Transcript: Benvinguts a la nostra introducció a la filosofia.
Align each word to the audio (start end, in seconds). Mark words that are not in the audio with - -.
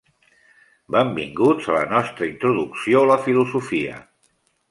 Benvinguts 0.95 1.67
a 1.73 1.75
la 1.75 1.83
nostra 1.91 2.29
introducció 2.31 3.03
a 3.05 3.09
la 3.13 3.19
filosofia. 3.27 4.01